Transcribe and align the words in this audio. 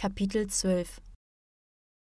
Kapitel 0.00 0.46
12 0.46 1.02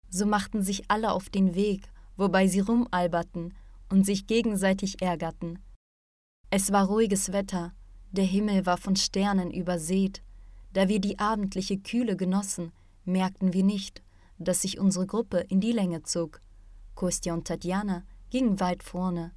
So 0.07 0.27
machten 0.27 0.61
sich 0.61 0.83
alle 0.87 1.13
auf 1.13 1.31
den 1.31 1.55
Weg, 1.55 1.89
wobei 2.15 2.45
sie 2.45 2.59
rumalberten 2.59 3.55
und 3.89 4.05
sich 4.05 4.27
gegenseitig 4.27 5.01
ärgerten. 5.01 5.57
Es 6.51 6.71
war 6.71 6.85
ruhiges 6.85 7.33
Wetter, 7.33 7.73
der 8.11 8.25
Himmel 8.25 8.67
war 8.67 8.77
von 8.77 8.95
Sternen 8.95 9.49
übersät. 9.49 10.21
Da 10.73 10.89
wir 10.89 10.99
die 10.99 11.17
abendliche 11.17 11.79
Kühle 11.79 12.15
genossen, 12.15 12.71
merkten 13.03 13.53
wir 13.53 13.63
nicht, 13.63 14.03
dass 14.37 14.61
sich 14.61 14.77
unsere 14.77 15.07
Gruppe 15.07 15.39
in 15.49 15.59
die 15.59 15.71
Länge 15.71 16.03
zog. 16.03 16.39
Kostja 16.93 17.33
und 17.33 17.47
Tatjana 17.47 18.03
gingen 18.29 18.59
weit 18.59 18.83
vorne. 18.83 19.31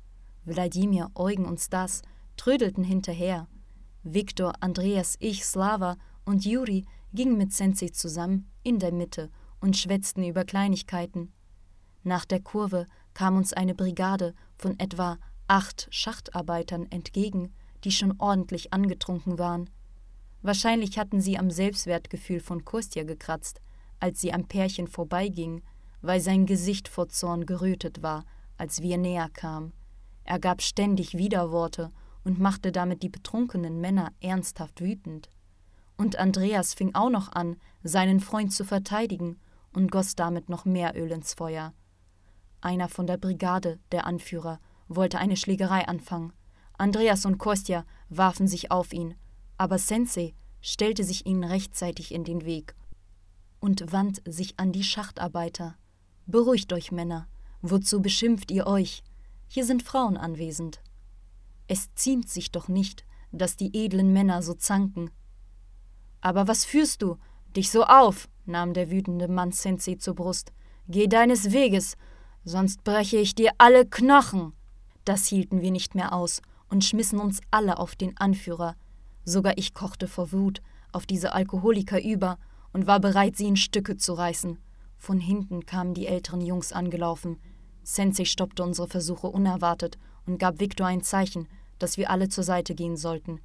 Wladimir, 0.45 1.11
Eugen 1.15 1.47
und 1.47 1.61
Stas 1.61 2.02
trödelten 2.37 2.84
hinterher. 2.84 3.48
Viktor, 4.02 4.52
Andreas, 4.61 5.16
ich, 5.19 5.47
Slava 5.47 5.97
und 6.27 6.45
Juri 6.45 6.84
gingen 7.12 7.37
mit 7.37 7.52
Sensei 7.52 7.88
zusammen 7.88 8.50
in 8.62 8.78
der 8.78 8.92
Mitte 8.92 9.30
und 9.60 9.77
schwätzten 9.77 10.24
über 10.24 10.45
Kleinigkeiten. 10.45 11.32
Nach 12.02 12.24
der 12.24 12.41
Kurve 12.41 12.87
kam 13.14 13.37
uns 13.37 13.52
eine 13.52 13.74
Brigade 13.74 14.34
von 14.56 14.78
etwa 14.78 15.18
acht 15.48 15.88
Schachtarbeitern 15.91 16.87
entgegen, 16.91 17.52
die 17.84 17.91
schon 17.91 18.15
ordentlich 18.18 18.73
angetrunken 18.73 19.38
waren. 19.38 19.68
Wahrscheinlich 20.42 20.98
hatten 20.98 21.20
sie 21.20 21.38
am 21.38 21.51
Selbstwertgefühl 21.51 22.41
von 22.41 22.65
Kostja 22.65 23.04
gekratzt, 23.04 23.60
als 23.98 24.20
sie 24.20 24.32
am 24.32 24.46
Pärchen 24.46 24.87
vorbeiging, 24.87 25.62
weil 26.01 26.20
sein 26.20 26.46
Gesicht 26.46 26.88
vor 26.88 27.09
Zorn 27.09 27.45
gerötet 27.45 28.02
war, 28.02 28.24
als 28.56 28.80
wir 28.80 28.96
näher 28.96 29.29
kamen. 29.29 29.73
Er 30.24 30.38
gab 30.38 30.62
ständig 30.62 31.16
Widerworte 31.16 31.90
und 32.24 32.38
machte 32.38 32.73
damit 32.73 33.02
die 33.02 33.09
betrunkenen 33.09 33.80
Männer 33.80 34.12
ernsthaft 34.20 34.80
wütend. 34.80 35.29
Und 36.01 36.16
Andreas 36.16 36.73
fing 36.73 36.95
auch 36.95 37.10
noch 37.10 37.30
an, 37.30 37.56
seinen 37.82 38.20
Freund 38.20 38.54
zu 38.54 38.65
verteidigen 38.65 39.38
und 39.74 39.90
goss 39.90 40.15
damit 40.16 40.48
noch 40.48 40.65
mehr 40.65 40.96
Öl 40.96 41.12
ins 41.12 41.34
Feuer. 41.34 41.74
Einer 42.62 42.88
von 42.88 43.07
der 43.07 43.18
Brigade, 43.18 43.79
der 43.92 44.07
Anführer, 44.07 44.60
wollte 44.88 45.18
eine 45.18 45.37
Schlägerei 45.37 45.87
anfangen. 45.87 46.32
Andreas 46.79 47.26
und 47.26 47.37
Kostja 47.37 47.84
warfen 48.09 48.48
sich 48.48 48.70
auf 48.70 48.95
ihn, 48.95 49.15
aber 49.59 49.76
Sensei 49.76 50.32
stellte 50.62 51.04
sich 51.04 51.26
ihnen 51.26 51.45
rechtzeitig 51.45 52.14
in 52.14 52.24
den 52.24 52.46
Weg 52.46 52.74
und 53.60 53.92
wandt 53.92 54.23
sich 54.24 54.59
an 54.59 54.73
die 54.73 54.85
Schachtarbeiter. 54.85 55.76
Beruhigt 56.24 56.73
euch, 56.73 56.92
Männer. 56.92 57.29
Wozu 57.60 58.01
beschimpft 58.01 58.51
ihr 58.51 58.66
euch? 58.66 59.02
Hier 59.48 59.66
sind 59.66 59.82
Frauen 59.82 60.16
anwesend. 60.16 60.80
Es 61.68 61.95
ziemt 61.95 62.30
sich 62.30 62.52
doch 62.52 62.68
nicht, 62.68 63.04
dass 63.32 63.59
die 63.59 63.76
edlen 63.76 64.14
Männer 64.14 64.41
so 64.41 64.54
zanken. 64.54 65.10
Aber 66.21 66.49
was 66.49 66.65
führst 66.65 67.03
du? 67.03 67.16
Dich 67.56 67.71
so 67.71 67.84
auf, 67.84 68.28
nahm 68.47 68.75
der 68.75 68.91
wütende 68.91 69.28
Mann 69.28 69.53
Sensei 69.53 69.97
zur 69.97 70.15
Brust. 70.15 70.53
Geh 70.88 71.06
deines 71.06 71.53
Weges, 71.53 71.97
sonst 72.44 72.84
breche 72.84 73.16
ich 73.16 73.34
dir 73.34 73.53
alle 73.59 73.87
Knochen. 73.87 74.53
Das 75.04 75.26
hielten 75.26 75.60
wir 75.60 75.71
nicht 75.71 75.94
mehr 75.94 76.12
aus 76.12 76.43
und 76.69 76.84
schmissen 76.84 77.19
uns 77.19 77.41
alle 77.50 77.78
auf 77.78 77.97
den 77.97 78.16
Anführer. 78.16 78.76
Sogar 79.25 79.59
ich 79.59 79.75
kochte 79.75 80.09
vor 80.09 80.32
Wut 80.32 80.60
auf 80.93 81.06
diese 81.06 81.32
Alkoholiker 81.32 82.03
über 82.03 82.38
und 82.72 82.87
war 82.87 83.00
bereit, 83.00 83.37
sie 83.37 83.47
in 83.47 83.56
Stücke 83.56 83.97
zu 83.97 84.12
reißen. 84.15 84.59
Von 84.97 85.19
hinten 85.19 85.66
kamen 85.66 85.94
die 85.94 86.06
älteren 86.06 86.41
Jungs 86.41 86.72
angelaufen. 86.72 87.38
Sensei 87.82 88.25
stoppte 88.25 88.62
unsere 88.62 88.88
Versuche 88.88 89.28
unerwartet 89.28 89.98
und 90.26 90.38
gab 90.38 90.60
Viktor 90.60 90.87
ein 90.87 91.03
Zeichen, 91.03 91.48
dass 91.78 91.97
wir 91.97 92.10
alle 92.10 92.28
zur 92.28 92.44
Seite 92.44 92.75
gehen 92.75 92.97
sollten. 92.97 93.41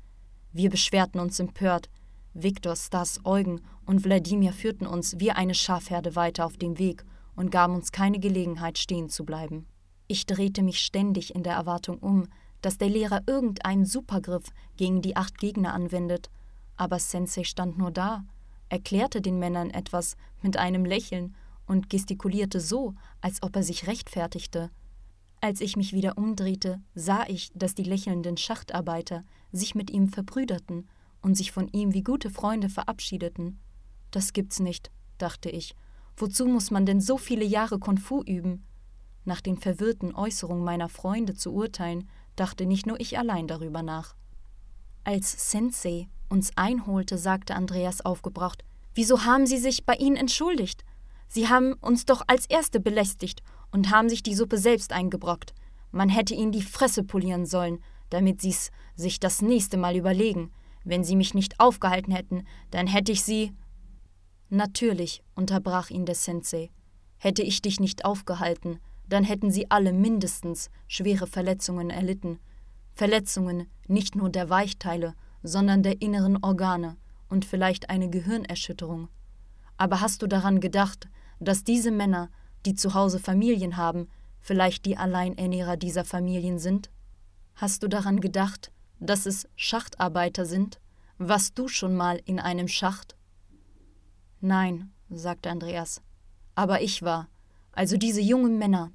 Wir 0.51 0.69
beschwerten 0.69 1.19
uns 1.19 1.39
empört. 1.39 1.89
Viktor, 2.37 2.75
Stas, 2.75 3.21
Eugen 3.23 3.61
und 3.85 4.03
Wladimir 4.03 4.51
führten 4.51 4.85
uns 4.85 5.19
wie 5.19 5.31
eine 5.31 5.53
Schafherde 5.53 6.17
weiter 6.17 6.45
auf 6.45 6.57
dem 6.57 6.77
Weg 6.77 7.05
und 7.37 7.49
gaben 7.49 7.75
uns 7.75 7.93
keine 7.93 8.19
Gelegenheit, 8.19 8.77
stehen 8.77 9.07
zu 9.07 9.23
bleiben. 9.23 9.65
Ich 10.07 10.25
drehte 10.25 10.61
mich 10.61 10.79
ständig 10.79 11.33
in 11.33 11.43
der 11.43 11.53
Erwartung 11.53 11.97
um, 11.99 12.27
dass 12.61 12.77
der 12.77 12.89
Lehrer 12.89 13.21
irgendeinen 13.25 13.85
Supergriff 13.85 14.51
gegen 14.75 15.01
die 15.01 15.15
acht 15.15 15.37
Gegner 15.37 15.73
anwendet, 15.73 16.29
aber 16.75 16.99
Sensei 16.99 17.45
stand 17.45 17.77
nur 17.77 17.91
da, 17.91 18.25
erklärte 18.67 19.21
den 19.21 19.39
Männern 19.39 19.69
etwas 19.69 20.17
mit 20.41 20.57
einem 20.57 20.83
Lächeln 20.83 21.35
und 21.67 21.89
gestikulierte 21.89 22.59
so, 22.59 22.95
als 23.21 23.41
ob 23.43 23.55
er 23.55 23.63
sich 23.63 23.87
rechtfertigte. 23.87 24.71
Als 25.39 25.61
ich 25.61 25.77
mich 25.77 25.93
wieder 25.93 26.17
umdrehte, 26.17 26.81
sah 26.95 27.23
ich, 27.27 27.51
dass 27.55 27.75
die 27.75 27.83
lächelnden 27.83 28.35
Schachtarbeiter 28.35 29.23
sich 29.53 29.73
mit 29.73 29.89
ihm 29.89 30.09
verbrüderten 30.09 30.89
und 31.25 31.33
sich 31.33 31.51
von 31.51 31.67
ihm 31.69 31.95
wie 31.95 32.03
gute 32.03 32.29
Freunde 32.29 32.69
verabschiedeten. 32.69 33.59
Das 34.11 34.31
gibt's 34.31 34.59
nicht, 34.59 34.91
dachte 35.17 35.49
ich. 35.49 35.75
Wozu 36.15 36.45
muss 36.45 36.69
man 36.69 36.85
denn 36.85 37.01
so 37.01 37.17
viele 37.17 37.43
Jahre 37.43 37.79
Kung 37.79 37.97
Fu 37.97 38.21
üben? 38.21 38.63
Nach 39.23 39.41
den 39.41 39.57
verwirrten 39.57 40.13
Äußerungen 40.13 40.63
meiner 40.63 40.87
Freunde 40.87 41.33
zu 41.33 41.51
urteilen, 41.51 42.07
dachte 42.35 42.67
nicht 42.67 42.85
nur 42.85 42.99
ich 42.99 43.17
allein 43.17 43.47
darüber 43.47 43.81
nach. 43.81 44.15
Als 45.03 45.49
Sensei 45.49 46.09
uns 46.29 46.51
einholte, 46.57 47.17
sagte 47.17 47.55
Andreas 47.55 48.05
aufgebracht: 48.05 48.63
Wieso 48.93 49.25
haben 49.25 49.47
Sie 49.47 49.57
sich 49.57 49.83
bei 49.83 49.95
Ihnen 49.95 50.17
entschuldigt? 50.17 50.85
Sie 51.27 51.49
haben 51.49 51.73
uns 51.81 52.05
doch 52.05 52.21
als 52.27 52.45
Erste 52.45 52.79
belästigt 52.79 53.41
und 53.71 53.89
haben 53.89 54.09
sich 54.09 54.21
die 54.21 54.35
Suppe 54.35 54.59
selbst 54.59 54.93
eingebrockt. 54.93 55.55
Man 55.91 56.09
hätte 56.09 56.35
Ihnen 56.35 56.51
die 56.51 56.61
Fresse 56.61 57.03
polieren 57.03 57.47
sollen, 57.47 57.79
damit 58.11 58.41
Sie's 58.41 58.69
sich 58.95 59.19
das 59.19 59.41
nächste 59.41 59.77
Mal 59.77 59.95
überlegen. 59.95 60.51
Wenn 60.85 61.03
Sie 61.03 61.17
mich 61.17 61.33
nicht 61.33 61.59
aufgehalten 61.59 62.13
hätten, 62.13 62.45
dann 62.71 62.87
hätte 62.87 63.11
ich 63.11 63.23
Sie. 63.23 63.51
Natürlich, 64.49 65.21
unterbrach 65.35 65.89
ihn 65.89 66.05
der 66.05 66.15
Sensei. 66.15 66.71
Hätte 67.17 67.41
ich 67.41 67.61
dich 67.61 67.79
nicht 67.79 68.05
aufgehalten, 68.05 68.79
dann 69.07 69.23
hätten 69.23 69.51
sie 69.51 69.69
alle 69.69 69.93
mindestens 69.93 70.69
schwere 70.87 71.27
Verletzungen 71.27 71.89
erlitten. 71.89 72.39
Verletzungen 72.93 73.67
nicht 73.87 74.15
nur 74.15 74.29
der 74.29 74.49
Weichteile, 74.49 75.15
sondern 75.43 75.83
der 75.83 76.01
inneren 76.01 76.43
Organe 76.43 76.97
und 77.29 77.45
vielleicht 77.45 77.89
eine 77.89 78.09
Gehirnerschütterung. 78.09 79.09
Aber 79.77 80.01
hast 80.01 80.21
du 80.21 80.27
daran 80.27 80.59
gedacht, 80.59 81.07
dass 81.39 81.63
diese 81.63 81.91
Männer, 81.91 82.29
die 82.65 82.75
zu 82.75 82.93
Hause 82.93 83.19
Familien 83.19 83.77
haben, 83.77 84.07
vielleicht 84.39 84.85
die 84.85 84.97
Alleinernährer 84.97 85.77
dieser 85.77 86.05
Familien 86.05 86.59
sind? 86.59 86.89
Hast 87.55 87.83
du 87.83 87.87
daran 87.87 88.21
gedacht, 88.21 88.71
dass 88.99 89.25
es 89.25 89.47
Schachtarbeiter 89.55 90.45
sind? 90.45 90.79
Warst 91.17 91.57
du 91.57 91.67
schon 91.67 91.95
mal 91.95 92.21
in 92.25 92.39
einem 92.39 92.67
Schacht? 92.67 93.15
Nein, 94.41 94.91
sagte 95.09 95.49
Andreas, 95.49 96.01
aber 96.55 96.81
ich 96.81 97.01
war, 97.01 97.29
also 97.71 97.97
diese 97.97 98.21
jungen 98.21 98.57
Männer, 98.57 98.91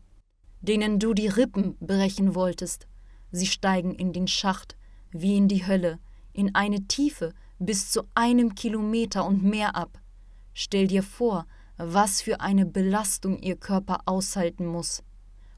denen 0.61 0.99
du 0.99 1.15
die 1.15 1.29
Rippen 1.29 1.77
brechen 1.79 2.35
wolltest. 2.35 2.87
Sie 3.31 3.47
steigen 3.47 3.95
in 3.95 4.13
den 4.13 4.27
Schacht 4.27 4.77
wie 5.11 5.37
in 5.37 5.49
die 5.49 5.67
Hölle, 5.67 5.99
in 6.33 6.55
eine 6.55 6.87
Tiefe 6.87 7.33
bis 7.59 7.91
zu 7.91 8.03
einem 8.15 8.55
Kilometer 8.55 9.25
und 9.25 9.43
mehr 9.43 9.77
ab. 9.77 10.01
Stell 10.55 10.87
dir 10.87 11.03
vor, 11.03 11.47
was 11.77 12.23
für 12.23 12.41
eine 12.41 12.67
Belastung 12.67 13.39
ihr 13.39 13.57
Körper 13.57 14.01
aushalten 14.07 14.67
muss. 14.67 15.03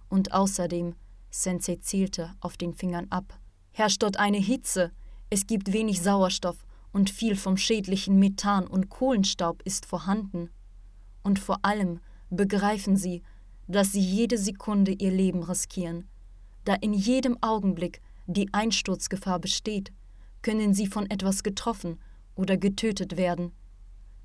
Und 0.09 0.33
außerdem, 0.33 0.95
Sensei 1.31 1.77
zielte 1.77 2.35
auf 2.41 2.57
den 2.57 2.75
Fingern 2.75 3.07
ab, 3.11 3.39
herrscht 3.73 4.03
dort 4.03 4.19
eine 4.19 4.39
Hitze, 4.39 4.93
es 5.31 5.47
gibt 5.47 5.73
wenig 5.73 6.03
Sauerstoff 6.03 6.65
und 6.93 7.11
viel 7.11 7.37
vom 7.37 7.57
schädlichen 7.57 8.19
Methan 8.19 8.67
und 8.67 8.91
Kohlenstaub 8.91 9.63
ist 9.63 9.87
vorhanden. 9.87 10.51
Und 11.23 11.39
vor 11.39 11.59
allem 11.63 12.01
begreifen 12.31 12.97
sie, 12.97 13.23
dass 13.69 13.93
sie 13.93 14.01
jede 14.01 14.37
Sekunde 14.39 14.93
ihr 14.93 15.11
Leben 15.11 15.43
riskieren. 15.43 16.09
Da 16.65 16.75
in 16.75 16.93
jedem 16.93 17.39
Augenblick 17.43 18.01
die 18.27 18.53
Einsturzgefahr 18.53 19.39
besteht, 19.39 19.93
können 20.43 20.75
sie 20.75 20.87
von 20.87 21.11
etwas 21.11 21.43
getroffen 21.43 21.99
oder 22.35 22.57
getötet 22.57 23.17
werden. 23.17 23.53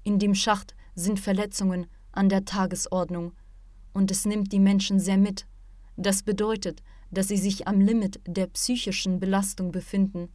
In 0.03 0.19
dem 0.19 0.35
Schacht 0.35 0.75
sind 0.95 1.19
Verletzungen 1.19 1.87
an 2.11 2.29
der 2.29 2.45
Tagesordnung, 2.45 3.33
und 3.93 4.11
es 4.11 4.25
nimmt 4.25 4.51
die 4.51 4.59
Menschen 4.59 4.99
sehr 4.99 5.17
mit. 5.17 5.47
Das 5.95 6.21
bedeutet, 6.21 6.83
dass 7.11 7.27
sie 7.27 7.37
sich 7.37 7.67
am 7.67 7.79
Limit 7.79 8.19
der 8.27 8.47
psychischen 8.47 9.19
Belastung 9.19 9.71
befinden. 9.71 10.33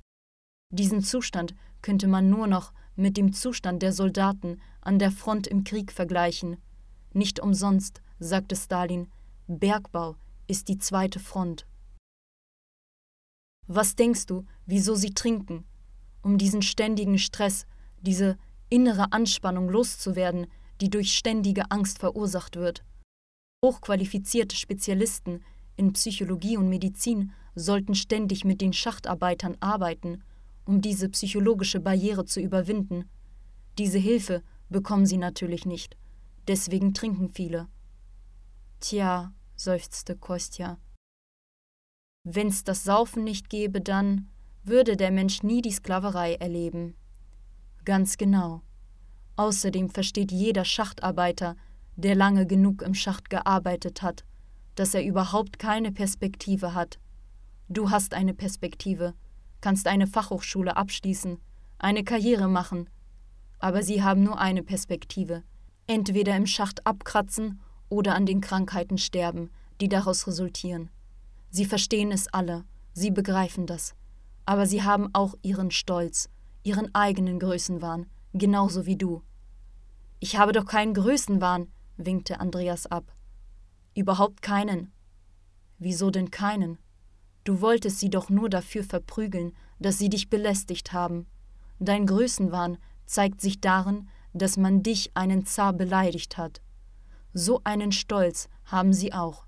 Diesen 0.71 1.03
Zustand 1.03 1.55
könnte 1.83 2.09
man 2.09 2.31
nur 2.31 2.47
noch 2.47 2.73
mit 2.97 3.17
dem 3.17 3.33
Zustand 3.33 3.83
der 3.83 3.93
Soldaten 3.93 4.61
an 4.81 4.99
der 4.99 5.11
Front 5.11 5.47
im 5.47 5.65
Krieg 5.65 5.93
vergleichen. 5.93 6.57
Nicht 7.13 7.41
umsonst, 7.41 8.01
sagte 8.19 8.57
Stalin, 8.57 9.11
Bergbau 9.47 10.17
ist 10.47 10.69
die 10.69 10.79
zweite 10.79 11.21
Front. 11.21 11.67
Was 13.67 13.97
denkst 13.97 14.27
du, 14.27 14.45
wieso 14.67 14.95
sie 14.95 15.15
trinken? 15.15 15.65
Um 16.23 16.39
diesen 16.39 16.63
ständigen 16.63 17.19
Stress, 17.19 17.67
diese 18.01 18.39
innere 18.69 19.13
Anspannung 19.13 19.69
loszuwerden, 19.69 20.47
die 20.81 20.91
durch 20.91 21.15
ständige 21.17 21.71
Angst 21.71 21.99
verursacht 21.99 22.57
wird. 22.57 22.85
Hochqualifizierte 23.65 24.57
Spezialisten 24.57 25.45
in 25.83 25.93
Psychologie 25.95 26.57
und 26.57 26.69
Medizin 26.69 27.33
sollten 27.55 27.95
ständig 27.95 28.45
mit 28.45 28.61
den 28.61 28.73
Schachtarbeitern 28.73 29.57
arbeiten, 29.61 30.23
um 30.65 30.81
diese 30.81 31.09
psychologische 31.09 31.81
Barriere 31.81 32.25
zu 32.25 32.41
überwinden. 32.41 33.11
Diese 33.79 33.99
Hilfe 33.99 34.43
bekommen 34.71 35.07
sie 35.07 35.17
natürlich 35.17 35.67
nicht. 35.67 35.97
Deswegen 36.47 36.95
trinken 36.95 37.29
viele. 37.29 37.69
Tja, 38.81 39.33
seufzte 39.57 40.17
Kostja. 40.17 40.79
Wenn's 42.25 42.63
das 42.63 42.85
Saufen 42.85 43.25
nicht 43.25 43.51
gäbe, 43.51 43.81
dann 43.81 44.29
würde 44.63 44.97
der 44.97 45.11
Mensch 45.11 45.43
nie 45.43 45.63
die 45.63 45.73
Sklaverei 45.73 46.35
erleben. 46.35 46.95
Ganz 47.85 48.17
genau. 48.17 48.63
Außerdem 49.35 49.91
versteht 49.91 50.31
jeder 50.31 50.65
Schachtarbeiter, 50.65 51.57
der 51.97 52.15
lange 52.15 52.47
genug 52.47 52.83
im 52.83 52.95
Schacht 52.95 53.29
gearbeitet 53.31 54.03
hat, 54.03 54.25
dass 54.75 54.95
er 54.95 55.05
überhaupt 55.05 55.59
keine 55.59 55.93
Perspektive 55.93 56.75
hat. 56.75 56.99
Du 57.69 57.91
hast 57.91 58.15
eine 58.15 58.35
Perspektive, 58.35 59.15
kannst 59.61 59.87
eine 59.87 60.07
Fachhochschule 60.07 60.77
abschließen, 60.77 61.39
eine 61.79 62.05
Karriere 62.05 62.49
machen, 62.49 62.89
aber 63.59 63.83
sie 63.83 64.03
haben 64.03 64.23
nur 64.23 64.39
eine 64.39 64.63
Perspektive, 64.63 65.43
entweder 65.87 66.37
im 66.37 66.47
Schacht 66.47 66.87
abkratzen 66.87 67.61
oder 67.89 68.15
an 68.15 68.27
den 68.27 68.41
Krankheiten 68.41 68.99
sterben, 68.99 69.51
die 69.81 69.89
daraus 69.89 70.27
resultieren. 70.27 70.91
Sie 71.51 71.65
verstehen 71.65 72.13
es 72.13 72.29
alle, 72.29 72.65
sie 72.93 73.11
begreifen 73.11 73.67
das, 73.67 73.95
aber 74.47 74.67
sie 74.67 74.83
haben 74.83 75.11
auch 75.13 75.35
ihren 75.43 75.71
Stolz, 75.71 76.29
ihren 76.63 76.95
eigenen 76.95 77.39
Größenwahn, 77.39 78.07
genauso 78.33 78.87
wie 78.87 78.97
du. 78.97 79.23
Ich 80.19 80.37
habe 80.37 80.53
doch 80.53 80.67
keinen 80.67 80.95
Größenwahn, 80.95 81.69
winkte 81.97 82.41
Andreas 82.41 82.87
ab. 82.87 83.13
Überhaupt 83.95 84.43
keinen. 84.43 84.93
Wieso 85.79 86.11
denn 86.11 86.31
keinen? 86.31 86.79
Du 87.45 87.61
wolltest 87.61 87.99
sie 87.99 88.11
doch 88.11 88.31
nur 88.31 88.49
dafür 88.49 88.85
verprügeln, 88.85 89.53
dass 89.79 89.99
sie 89.99 90.09
dich 90.09 90.31
belästigt 90.31 90.93
haben. 90.93 91.27
Dein 91.79 92.07
Größenwahn 92.07 92.79
zeigt 93.07 93.41
sich 93.41 93.61
darin, 93.61 94.09
dass 94.33 94.57
man 94.57 94.83
dich 94.83 95.11
einen 95.15 95.45
Zar 95.45 95.73
beleidigt 95.73 96.39
hat. 96.39 96.63
So 97.35 97.61
einen 97.65 97.93
Stolz 97.93 98.49
haben 98.65 98.93
sie 98.93 99.13
auch, 99.13 99.47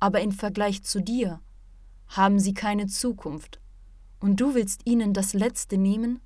aber 0.00 0.20
im 0.20 0.32
Vergleich 0.32 0.82
zu 0.82 1.00
dir 1.00 1.40
haben 2.08 2.38
sie 2.38 2.54
keine 2.54 2.86
Zukunft. 2.86 3.60
Und 4.20 4.40
du 4.40 4.54
willst 4.54 4.86
ihnen 4.86 5.12
das 5.12 5.34
Letzte 5.34 5.76
nehmen? 5.76 6.20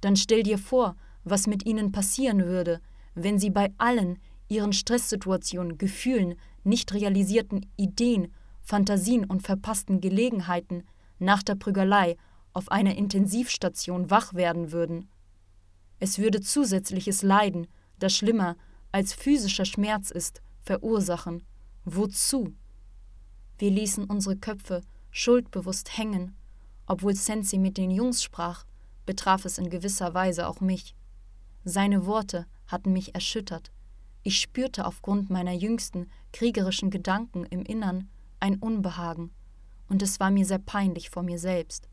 Dann 0.00 0.16
stell 0.16 0.42
dir 0.42 0.58
vor, 0.58 0.96
was 1.24 1.46
mit 1.46 1.64
ihnen 1.64 1.92
passieren 1.92 2.44
würde, 2.44 2.80
wenn 3.14 3.38
sie 3.38 3.50
bei 3.50 3.72
allen 3.78 4.18
ihren 4.52 4.72
Stresssituationen, 4.72 5.78
Gefühlen, 5.78 6.34
nicht 6.62 6.92
realisierten 6.92 7.66
Ideen, 7.76 8.32
Fantasien 8.60 9.24
und 9.24 9.42
verpassten 9.42 10.00
Gelegenheiten 10.00 10.84
nach 11.18 11.42
der 11.42 11.54
Prügelei 11.54 12.16
auf 12.52 12.70
einer 12.70 12.96
Intensivstation 12.96 14.10
wach 14.10 14.34
werden 14.34 14.70
würden. 14.70 15.08
Es 15.98 16.18
würde 16.18 16.40
zusätzliches 16.40 17.22
Leiden, 17.22 17.66
das 17.98 18.14
schlimmer 18.14 18.56
als 18.92 19.14
physischer 19.14 19.64
Schmerz 19.64 20.10
ist, 20.10 20.42
verursachen. 20.60 21.42
Wozu? 21.84 22.54
Wir 23.58 23.70
ließen 23.70 24.04
unsere 24.04 24.36
Köpfe 24.36 24.82
schuldbewusst 25.10 25.96
hängen. 25.96 26.36
Obwohl 26.86 27.14
Sensi 27.14 27.58
mit 27.58 27.78
den 27.78 27.90
Jungs 27.90 28.22
sprach, 28.22 28.64
betraf 29.06 29.44
es 29.44 29.58
in 29.58 29.70
gewisser 29.70 30.12
Weise 30.14 30.46
auch 30.46 30.60
mich. 30.60 30.94
Seine 31.64 32.06
Worte 32.06 32.46
hatten 32.66 32.92
mich 32.92 33.14
erschüttert. 33.14 33.72
Ich 34.22 34.40
spürte 34.40 34.86
aufgrund 34.86 35.30
meiner 35.30 35.52
jüngsten 35.52 36.08
kriegerischen 36.32 36.90
Gedanken 36.90 37.44
im 37.44 37.62
Innern 37.62 38.08
ein 38.40 38.56
Unbehagen, 38.58 39.32
und 39.88 40.02
es 40.02 40.20
war 40.20 40.30
mir 40.30 40.46
sehr 40.46 40.58
peinlich 40.58 41.10
vor 41.10 41.22
mir 41.22 41.38
selbst. 41.38 41.88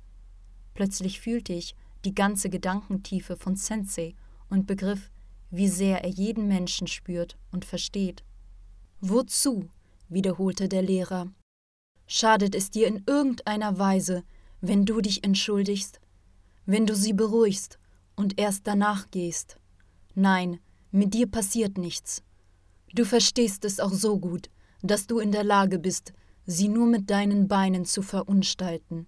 Plötzlich 0.73 1.19
fühlte 1.19 1.53
ich 1.53 1.75
die 2.05 2.15
ganze 2.15 2.49
Gedankentiefe 2.49 3.35
von 3.35 3.55
Sensei 3.55 4.15
und 4.49 4.67
begriff, 4.67 5.11
wie 5.51 5.67
sehr 5.67 6.03
er 6.03 6.09
jeden 6.09 6.47
Menschen 6.47 6.87
spürt 6.87 7.37
und 7.51 7.65
versteht. 7.65 8.23
Wozu? 9.01 9.69
wiederholte 10.07 10.67
der 10.67 10.81
Lehrer. 10.81 11.27
Schadet 12.07 12.55
es 12.55 12.71
dir 12.71 12.87
in 12.87 13.03
irgendeiner 13.05 13.77
Weise, 13.77 14.23
wenn 14.61 14.85
du 14.85 15.01
dich 15.01 15.23
entschuldigst, 15.23 15.99
wenn 16.65 16.87
du 16.87 16.95
sie 16.95 17.13
beruhigst 17.13 17.77
und 18.15 18.39
erst 18.39 18.65
danach 18.65 19.11
gehst? 19.11 19.57
Nein, 20.15 20.59
mit 20.91 21.13
dir 21.13 21.27
passiert 21.27 21.77
nichts. 21.77 22.23
Du 22.93 23.05
verstehst 23.05 23.65
es 23.65 23.79
auch 23.79 23.93
so 23.93 24.19
gut, 24.19 24.49
dass 24.81 25.07
du 25.07 25.19
in 25.19 25.31
der 25.31 25.43
Lage 25.43 25.79
bist, 25.79 26.13
sie 26.45 26.67
nur 26.67 26.87
mit 26.87 27.09
deinen 27.09 27.47
Beinen 27.47 27.85
zu 27.85 28.01
verunstalten. 28.01 29.07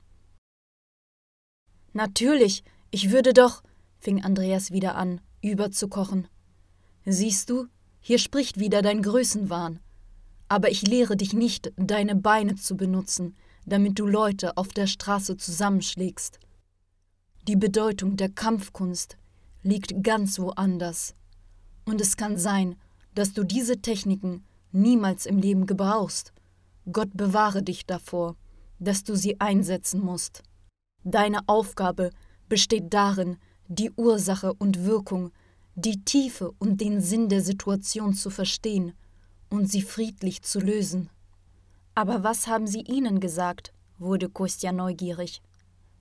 Natürlich, 1.93 2.63
ich 2.91 3.11
würde 3.11 3.33
doch, 3.33 3.63
fing 3.99 4.23
Andreas 4.23 4.71
wieder 4.71 4.95
an, 4.95 5.21
überzukochen. 5.41 6.27
Siehst 7.05 7.49
du, 7.49 7.67
hier 7.99 8.19
spricht 8.19 8.59
wieder 8.59 8.81
dein 8.81 9.01
Größenwahn. 9.01 9.79
Aber 10.47 10.69
ich 10.69 10.81
lehre 10.83 11.15
dich 11.15 11.33
nicht, 11.33 11.71
deine 11.77 12.15
Beine 12.15 12.55
zu 12.55 12.75
benutzen, 12.75 13.35
damit 13.65 13.99
du 13.99 14.05
Leute 14.05 14.57
auf 14.57 14.69
der 14.69 14.87
Straße 14.87 15.37
zusammenschlägst. 15.37 16.39
Die 17.47 17.55
Bedeutung 17.55 18.17
der 18.17 18.29
Kampfkunst 18.29 19.17
liegt 19.63 20.03
ganz 20.03 20.39
woanders. 20.39 21.15
Und 21.85 22.01
es 22.01 22.17
kann 22.17 22.37
sein, 22.37 22.75
dass 23.15 23.33
du 23.33 23.43
diese 23.43 23.81
Techniken 23.81 24.43
niemals 24.71 25.25
im 25.25 25.37
Leben 25.37 25.65
gebrauchst. 25.65 26.33
Gott 26.91 27.09
bewahre 27.13 27.63
dich 27.63 27.85
davor, 27.85 28.35
dass 28.79 29.03
du 29.03 29.15
sie 29.15 29.39
einsetzen 29.39 30.01
musst. 30.01 30.43
Deine 31.03 31.47
Aufgabe 31.47 32.11
besteht 32.47 32.93
darin, 32.93 33.37
die 33.67 33.91
Ursache 33.91 34.53
und 34.53 34.85
Wirkung, 34.85 35.31
die 35.75 36.03
Tiefe 36.03 36.51
und 36.59 36.81
den 36.81 37.01
Sinn 37.01 37.29
der 37.29 37.41
Situation 37.41 38.13
zu 38.13 38.29
verstehen 38.29 38.93
und 39.49 39.69
sie 39.69 39.81
friedlich 39.81 40.41
zu 40.41 40.59
lösen. 40.59 41.09
Aber 41.95 42.23
was 42.23 42.47
haben 42.47 42.67
sie 42.67 42.81
ihnen 42.81 43.19
gesagt? 43.19 43.73
wurde 43.97 44.29
Kostja 44.29 44.71
neugierig. 44.71 45.41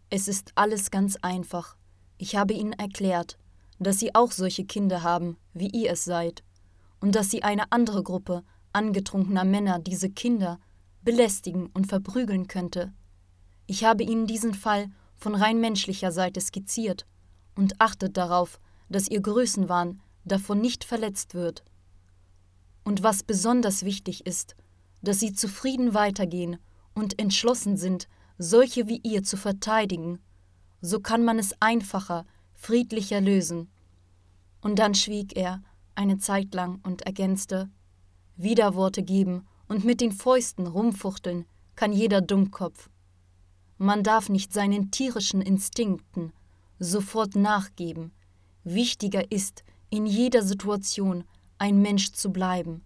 Es 0.08 0.26
ist 0.26 0.52
alles 0.54 0.90
ganz 0.90 1.16
einfach. 1.22 1.76
Ich 2.16 2.34
habe 2.34 2.54
ihnen 2.54 2.72
erklärt, 2.72 3.38
dass 3.80 3.98
sie 3.98 4.14
auch 4.14 4.30
solche 4.30 4.64
Kinder 4.64 5.02
haben, 5.02 5.36
wie 5.54 5.68
ihr 5.68 5.90
es 5.90 6.04
seid, 6.04 6.44
und 7.00 7.14
dass 7.14 7.30
sie 7.30 7.42
eine 7.42 7.72
andere 7.72 8.02
Gruppe 8.02 8.44
angetrunkener 8.72 9.44
Männer 9.44 9.78
diese 9.80 10.10
Kinder 10.10 10.60
belästigen 11.02 11.66
und 11.72 11.86
verprügeln 11.86 12.46
könnte. 12.46 12.92
Ich 13.66 13.84
habe 13.84 14.04
ihnen 14.04 14.26
diesen 14.26 14.54
Fall 14.54 14.90
von 15.16 15.34
rein 15.34 15.60
menschlicher 15.60 16.12
Seite 16.12 16.40
skizziert 16.40 17.06
und 17.56 17.80
achtet 17.80 18.16
darauf, 18.16 18.60
dass 18.88 19.08
ihr 19.08 19.20
Größenwahn 19.20 20.00
davon 20.24 20.60
nicht 20.60 20.84
verletzt 20.84 21.34
wird. 21.34 21.64
Und 22.84 23.02
was 23.02 23.22
besonders 23.22 23.84
wichtig 23.84 24.26
ist, 24.26 24.56
dass 25.02 25.20
sie 25.20 25.32
zufrieden 25.32 25.94
weitergehen 25.94 26.58
und 26.94 27.18
entschlossen 27.18 27.76
sind, 27.76 28.08
solche 28.38 28.88
wie 28.88 29.00
ihr 29.02 29.22
zu 29.22 29.36
verteidigen, 29.36 30.18
so 30.80 31.00
kann 31.00 31.24
man 31.24 31.38
es 31.38 31.54
einfacher, 31.60 32.26
friedlicher 32.60 33.22
lösen. 33.22 33.70
Und 34.60 34.78
dann 34.78 34.94
schwieg 34.94 35.34
er 35.34 35.62
eine 35.94 36.18
Zeit 36.18 36.54
lang 36.54 36.78
und 36.82 37.02
ergänzte 37.02 37.70
Widerworte 38.36 39.02
geben 39.02 39.46
und 39.66 39.84
mit 39.84 40.02
den 40.02 40.12
Fäusten 40.12 40.66
rumfuchteln 40.66 41.46
kann 41.74 41.92
jeder 41.92 42.20
Dummkopf. 42.20 42.90
Man 43.78 44.02
darf 44.02 44.28
nicht 44.28 44.52
seinen 44.52 44.90
tierischen 44.90 45.40
Instinkten 45.40 46.34
sofort 46.78 47.34
nachgeben. 47.34 48.12
Wichtiger 48.62 49.32
ist, 49.32 49.64
in 49.88 50.04
jeder 50.04 50.42
Situation 50.42 51.24
ein 51.56 51.80
Mensch 51.80 52.12
zu 52.12 52.30
bleiben, 52.30 52.82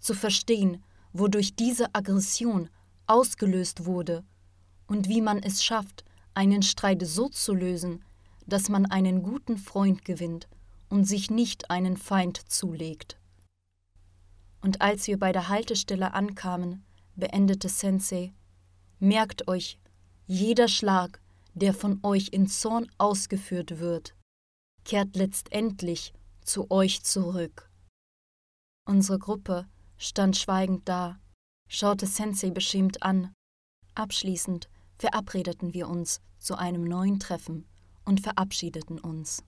zu 0.00 0.14
verstehen, 0.14 0.82
wodurch 1.12 1.54
diese 1.54 1.94
Aggression 1.94 2.68
ausgelöst 3.06 3.84
wurde 3.84 4.24
und 4.88 5.08
wie 5.08 5.20
man 5.20 5.38
es 5.38 5.62
schafft, 5.62 6.04
einen 6.34 6.62
Streit 6.62 7.06
so 7.06 7.28
zu 7.28 7.54
lösen, 7.54 8.02
dass 8.52 8.68
man 8.68 8.84
einen 8.84 9.22
guten 9.22 9.56
Freund 9.56 10.04
gewinnt 10.04 10.46
und 10.90 11.04
sich 11.04 11.30
nicht 11.30 11.70
einen 11.70 11.96
Feind 11.96 12.36
zulegt. 12.50 13.18
Und 14.60 14.82
als 14.82 15.06
wir 15.06 15.18
bei 15.18 15.32
der 15.32 15.48
Haltestelle 15.48 16.12
ankamen, 16.12 16.84
beendete 17.16 17.70
Sensei, 17.70 18.34
merkt 18.98 19.48
euch, 19.48 19.78
jeder 20.26 20.68
Schlag, 20.68 21.22
der 21.54 21.72
von 21.72 22.00
euch 22.02 22.28
in 22.32 22.46
Zorn 22.46 22.90
ausgeführt 22.98 23.80
wird, 23.80 24.14
kehrt 24.84 25.16
letztendlich 25.16 26.12
zu 26.42 26.70
euch 26.70 27.02
zurück. 27.04 27.70
Unsere 28.86 29.18
Gruppe 29.18 29.66
stand 29.96 30.36
schweigend 30.36 30.86
da, 30.86 31.18
schaute 31.68 32.06
Sensei 32.06 32.50
beschämt 32.50 33.02
an. 33.02 33.32
Abschließend 33.94 34.68
verabredeten 34.98 35.72
wir 35.72 35.88
uns 35.88 36.20
zu 36.38 36.56
einem 36.56 36.84
neuen 36.84 37.18
Treffen 37.18 37.66
und 38.04 38.20
verabschiedeten 38.20 38.98
uns. 38.98 39.44